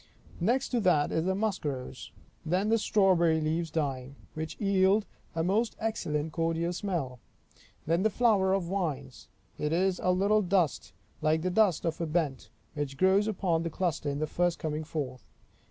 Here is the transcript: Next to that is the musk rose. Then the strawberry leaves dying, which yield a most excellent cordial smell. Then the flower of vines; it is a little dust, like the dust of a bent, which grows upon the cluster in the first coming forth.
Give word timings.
Next 0.39 0.69
to 0.69 0.79
that 0.79 1.11
is 1.11 1.25
the 1.25 1.35
musk 1.35 1.63
rose. 1.63 2.11
Then 2.43 2.69
the 2.69 2.79
strawberry 2.79 3.39
leaves 3.39 3.69
dying, 3.69 4.15
which 4.33 4.59
yield 4.59 5.05
a 5.35 5.43
most 5.43 5.75
excellent 5.79 6.31
cordial 6.33 6.73
smell. 6.73 7.19
Then 7.85 8.01
the 8.01 8.09
flower 8.09 8.51
of 8.51 8.63
vines; 8.63 9.27
it 9.59 9.71
is 9.71 9.99
a 10.01 10.09
little 10.11 10.41
dust, 10.41 10.93
like 11.21 11.43
the 11.43 11.51
dust 11.51 11.85
of 11.85 12.01
a 12.01 12.07
bent, 12.07 12.49
which 12.73 12.97
grows 12.97 13.27
upon 13.27 13.61
the 13.61 13.69
cluster 13.69 14.09
in 14.09 14.17
the 14.17 14.25
first 14.25 14.57
coming 14.57 14.83
forth. 14.83 15.23